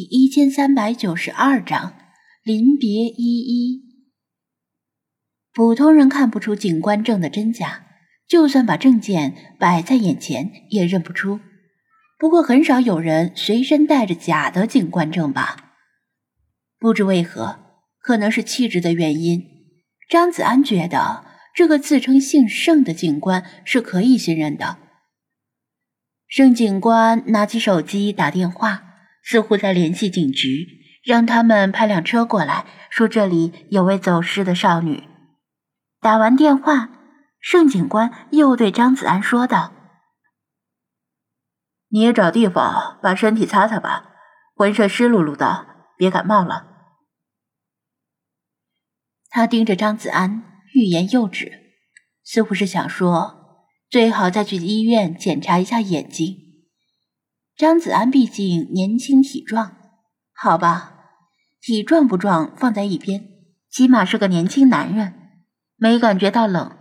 [0.00, 1.92] 第一千三百九十二章
[2.42, 3.82] 临别依依。
[5.52, 7.84] 普通人看不出警官证的真假，
[8.26, 11.40] 就算把证件摆在眼前也认不出。
[12.18, 15.74] 不过很少有人随身带着假的警官证吧？
[16.78, 19.42] 不知为何，可能是气质的原因，
[20.08, 24.78] 张子安觉得这个自称姓盛的警官是可以信任的。
[26.26, 28.86] 盛警官拿起手机打电话。
[29.22, 30.66] 似乎在联系警局，
[31.04, 35.04] 让他们派辆车过来，说这里有位走失的少女。
[36.00, 36.90] 打完电话，
[37.40, 39.72] 盛警官又对张子安说道
[41.88, 44.12] ：“你也找地方把身体擦擦吧，
[44.54, 45.66] 浑身湿漉漉的，
[45.96, 46.68] 别感冒了。”
[49.28, 50.42] 他盯着张子安，
[50.74, 51.52] 欲言又止，
[52.24, 56.49] 似乎是想说最好再去医院检查一下眼睛。
[57.60, 59.76] 张子安毕竟年轻体壮，
[60.32, 60.94] 好吧，
[61.60, 63.22] 体壮不壮放在一边，
[63.70, 65.12] 起码是个年轻男人，
[65.76, 66.74] 没感觉到冷。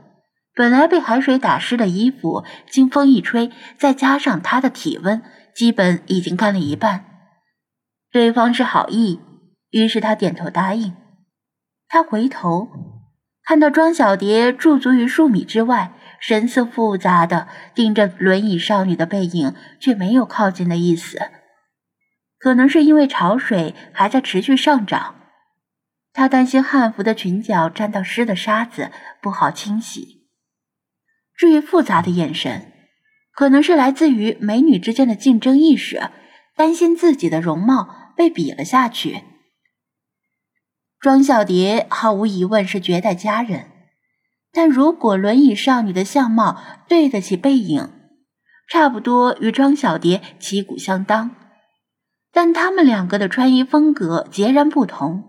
[0.55, 5.21] 本来被海水打湿的衣服，经风一吹，再加上他的体温，
[5.53, 7.03] 基本已经干了一半。
[8.09, 9.19] 对方是好意，
[9.71, 10.95] 于是他点头答应。
[11.89, 12.69] 他回头
[13.43, 15.93] 看到庄小蝶驻足于数米之外。
[16.19, 21.31] 神色复杂的盯着轮椅少女的背影，却没有靠近的意思。
[22.37, 25.15] 可能是因为潮水还在持续上涨，
[26.13, 30.27] 他担心汉服的裙角沾到湿的沙子不好清洗。
[31.35, 32.71] 至于复杂的眼神，
[33.31, 36.09] 可能是来自于美女之间的竞争意识，
[36.55, 39.23] 担心自己的容貌被比了下去。
[40.99, 43.71] 庄小蝶毫无疑问是绝代佳人。
[44.51, 47.89] 但如果轮椅少女的相貌对得起背影，
[48.67, 51.35] 差不多与庄小蝶旗鼓相当，
[52.31, 55.23] 但他们两个的穿衣风格截然不同，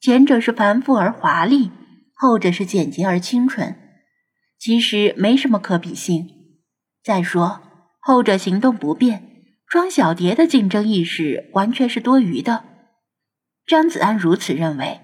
[0.00, 1.70] 前者是繁复而华丽，
[2.14, 3.76] 后者是简洁而清纯，
[4.58, 6.28] 其实没什么可比性。
[7.02, 7.60] 再说，
[8.00, 12.64] 后者行动不便，庄小蝶的竞争意识完全是多余的。
[13.66, 15.00] 张子安如此认为。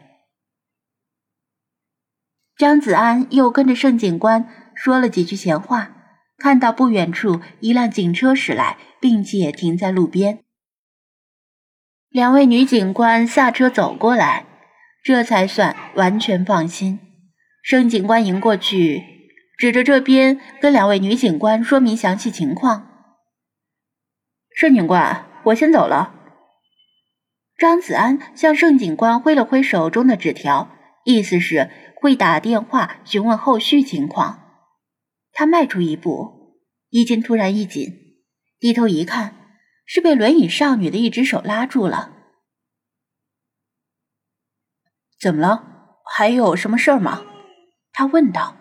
[2.60, 5.92] 张子安又跟着盛警官说了几句闲话，
[6.36, 10.40] 看到不远处一辆警车驶来，并且停在路边。
[12.10, 14.44] 两位女警官下车走过来，
[15.02, 16.98] 这才算完全放心。
[17.62, 19.02] 盛警官迎过去，
[19.56, 22.86] 指着这边跟两位女警官说明详细情况。
[24.54, 26.14] 盛警官，我先走了。
[27.56, 30.68] 张子安向盛警官挥了挥手中的纸条，
[31.06, 31.70] 意思是。
[32.00, 34.38] 会打电话询问后续情况。
[35.32, 36.56] 他迈出一步，
[36.88, 37.86] 衣襟突然一紧，
[38.58, 39.36] 低头一看，
[39.84, 42.16] 是被轮椅少女的一只手拉住了。
[45.20, 45.98] 怎么了？
[46.16, 47.22] 还有什么事儿吗？
[47.92, 48.56] 他问道。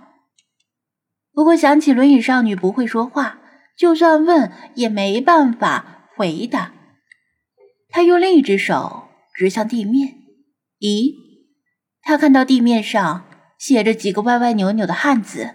[1.32, 3.40] 不过想起轮椅少女不会说话，
[3.78, 6.74] 就算问也没办法回答。
[7.88, 10.16] 他用另一只手指向地面。
[10.80, 11.14] 咦？
[12.02, 13.29] 他看到地面上。
[13.60, 15.54] 写着几个歪歪扭扭的汉字。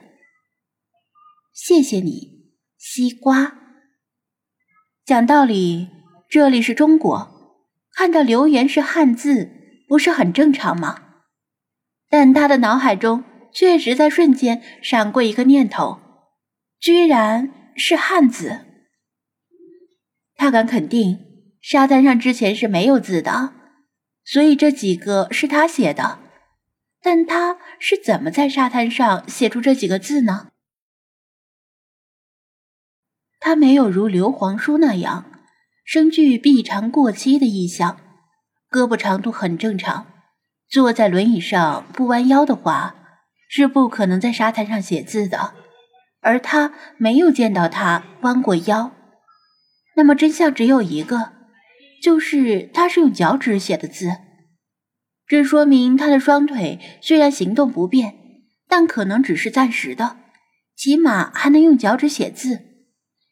[1.54, 3.56] 谢谢你，西瓜。
[5.06, 5.88] 讲道理，
[6.28, 7.58] 这里是中国，
[7.94, 9.50] 看到留言是汉字，
[9.88, 11.02] 不是很正常吗？
[12.10, 15.98] 但他的脑海中确实在瞬间闪过一个念头，
[16.78, 18.66] 居然是汉字。
[20.36, 21.18] 他敢肯定，
[21.62, 23.54] 沙滩上之前是没有字的，
[24.24, 26.20] 所以这几个是他写的。
[27.04, 30.48] 但他是怎么在沙滩上写出这几个字呢？
[33.38, 35.30] 他没有如刘皇叔那样
[35.84, 38.00] 生具臂长过膝的意象，
[38.70, 40.06] 胳膊长度很正常。
[40.70, 42.94] 坐在轮椅上不弯腰的话，
[43.50, 45.52] 是不可能在沙滩上写字的。
[46.22, 48.92] 而他没有见到他弯过腰，
[49.94, 51.32] 那么真相只有一个，
[52.02, 54.23] 就是他是用脚趾写的字。
[55.26, 58.14] 这说明他的双腿虽然行动不便，
[58.68, 60.18] 但可能只是暂时的，
[60.76, 62.60] 起码还能用脚趾写字，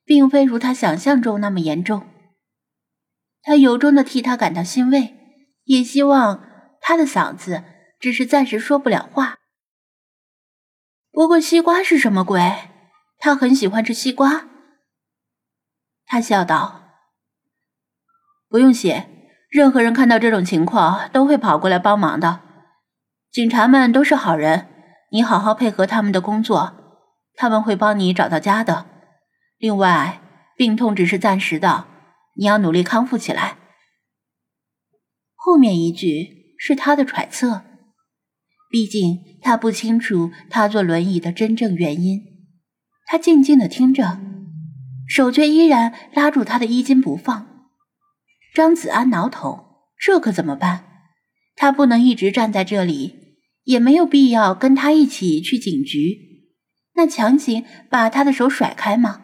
[0.05, 2.09] 并非如他想象中那么严重。
[3.43, 5.15] 他由衷的替他感到欣慰，
[5.65, 6.49] 也希望
[6.81, 7.65] 他的嗓子
[8.01, 9.39] 只是暂时说不了话。
[11.11, 12.41] 不过西瓜是什么鬼？
[13.19, 14.49] 他很喜欢吃西瓜。
[16.07, 16.85] 他笑道
[18.49, 19.09] ：“不用写。”
[19.53, 22.41] 任何人看到这种情况都会跑过来帮忙的，
[23.31, 24.67] 警察们都是好人，
[25.11, 26.73] 你好好配合他们的工作，
[27.35, 28.87] 他们会帮你找到家的。
[29.59, 30.23] 另外，
[30.57, 31.85] 病痛只是暂时的，
[32.37, 33.59] 你要努力康复起来。
[35.35, 37.61] 后面一句是他的揣测，
[38.71, 42.23] 毕竟他不清楚他坐轮椅的真正原因。
[43.05, 44.19] 他静静的听着，
[45.07, 47.52] 手却依然拉住他的衣襟不放。
[48.55, 50.85] 张子安挠头，这可怎么办？
[51.57, 56.19] 他不能一直站在这里，也没有必要跟他一起去警局。
[56.95, 59.23] 那强行把他的手甩开吗？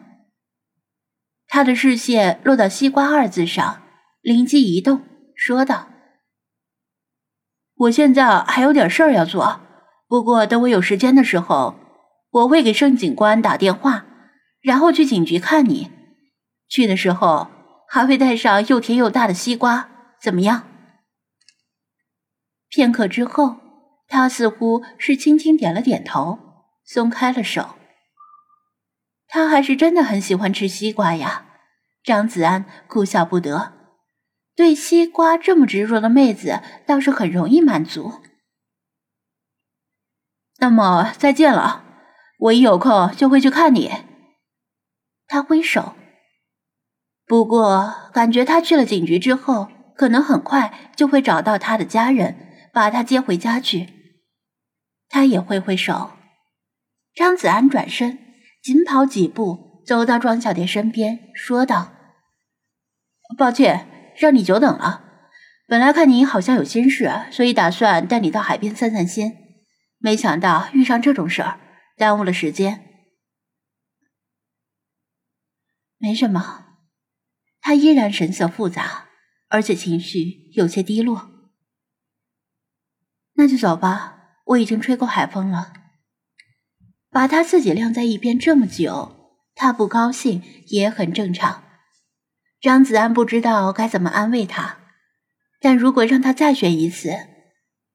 [1.46, 3.82] 他的视线落到“西瓜”二字上，
[4.22, 5.02] 灵机一动，
[5.34, 5.88] 说道。
[7.74, 9.60] 我现在还有点事儿要做，
[10.08, 11.74] 不过等我有时间的时候，
[12.30, 14.06] 我会给盛警官打电话，
[14.60, 15.90] 然后去警局看你。
[16.68, 17.48] 去的时候
[17.88, 19.88] 还会带上又甜又大的西瓜，
[20.20, 20.68] 怎么样？
[22.68, 23.56] 片刻之后，
[24.06, 26.38] 他似乎是轻轻点了点头，
[26.84, 27.76] 松开了手。
[29.26, 31.46] 他还是真的很喜欢吃西瓜呀！
[32.02, 33.72] 张子安哭笑不得。
[34.54, 38.20] 对西瓜这么执着的妹子倒是很容易满足。
[40.58, 41.84] 那么再见了，
[42.38, 43.92] 我一有空就会去看你。
[45.26, 45.94] 他挥手。
[47.28, 53.88] 不过感觉他去了警局之后，可能很快就会找到他的家人，把他接回家去。
[55.08, 56.12] 他也挥挥手。
[57.14, 58.18] 张子安转身，
[58.62, 61.92] 紧跑几步走到庄小蝶身边，说道
[63.38, 63.86] ：“抱歉。”
[64.18, 65.04] 让你久等了。
[65.68, 69.32] 本来看你好像有心事，所以打算带你到海边散散心，
[69.98, 71.60] 没想到遇上这种事儿，
[71.96, 72.84] 耽误了时间。
[75.98, 76.67] 没什么，
[77.68, 79.08] 他依然神色复杂，
[79.48, 81.28] 而且情绪有些低落。
[83.34, 85.74] 那就走吧，我已经吹够海风了。
[87.10, 91.62] 把他自己晾在一边这么久，他不高兴也很正常。
[92.58, 94.78] 张子安不知道该怎么安慰他，
[95.60, 97.10] 但如果让他再选一次，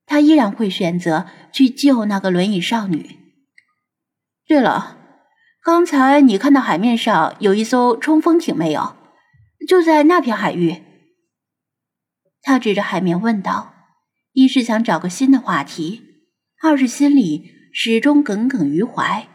[0.05, 3.17] 他依然会选择去救那个轮椅少女。
[4.45, 4.99] 对了，
[5.63, 8.97] 刚才你看到海面上有一艘冲锋艇没有？
[9.67, 10.83] 就在那片海域。
[12.41, 13.73] 他指着海面问道
[14.33, 16.27] ：“一是想找个新的话题，
[16.61, 19.27] 二是心里始终耿耿于怀。”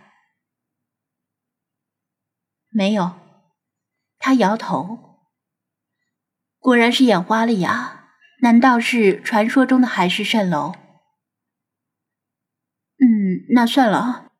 [2.70, 3.14] 没有，
[4.18, 5.18] 他摇头。
[6.58, 7.94] 果然是眼花了呀！
[8.40, 10.74] 难道是传说中的海市蜃楼？
[12.98, 14.30] 嗯，那算了。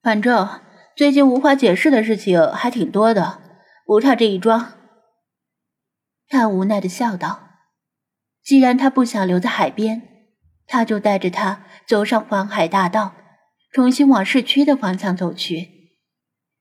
[0.00, 0.60] 反正
[0.96, 3.47] 最近无法解释的事情还挺多的，
[3.88, 4.74] 不差这一桩。
[6.28, 7.48] 他无奈的笑道
[8.44, 10.02] ：“既然他不想留在海边，
[10.66, 13.14] 他就带着他走上环海大道，
[13.72, 15.70] 重新往市区的方向走去。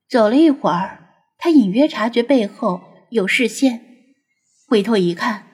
[0.07, 3.81] 走了一会儿，他隐约察觉背后有视线。”
[4.69, 5.47] 回头一看，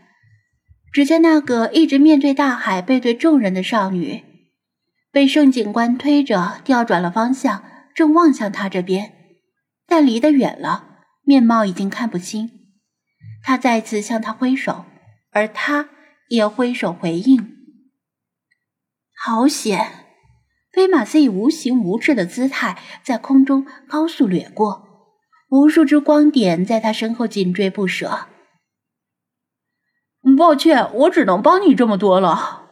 [0.91, 4.23] 只见那个一直面对大海、背对众人的少女，
[5.11, 7.63] 被盛警官推着调转了方向，
[7.95, 9.11] 正望向他这边，
[9.87, 10.92] 但离得远了，
[11.23, 12.51] 面貌已经看不清。
[13.41, 14.85] 他再次向他挥手，
[15.31, 15.89] 而他
[16.29, 17.57] 也挥手回应。
[19.15, 20.05] 好险！
[20.71, 25.11] 飞马似以无形无质的姿态在空中高速掠过，
[25.49, 28.27] 无数只光点在他身后紧追不舍。
[30.37, 32.71] 抱歉，我只能帮你这么多了。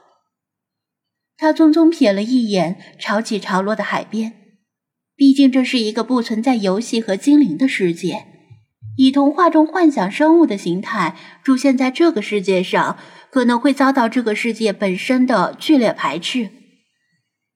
[1.38, 4.34] 他匆匆瞥了一眼潮起潮落的海边，
[5.16, 8.31] 毕竟这是一个不存在游戏和精灵的世界，
[8.98, 12.98] 以童话中幻想生物的形态出现在这个世界上，
[13.30, 16.50] 可能会遭到这个世界本身的剧烈排斥，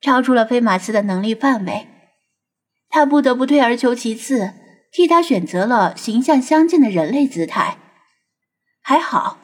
[0.02, 1.88] 超出了菲马斯的能力范围。
[2.90, 4.54] 他不得不退而求其次，
[4.92, 7.78] 替他选择了形象相近的人类姿态。
[8.82, 9.40] 还好。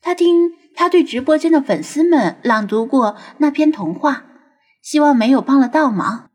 [0.00, 4.24] 他听他对直播间的粉丝们朗读过那篇童话，
[4.80, 6.30] 希望没有帮了倒忙。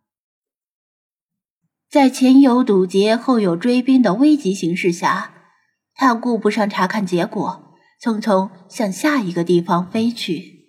[1.91, 5.33] 在前有堵截，后有追兵的危急形势下，
[5.93, 10.60] 他顾不上查看结果，匆匆向下一个地方飞去。